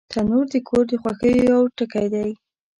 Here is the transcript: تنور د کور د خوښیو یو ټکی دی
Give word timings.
تنور 0.11 0.45
د 0.53 0.55
کور 0.67 0.83
د 0.89 0.93
خوښیو 1.01 1.41
یو 1.51 1.61
ټکی 1.77 2.07
دی 2.13 2.29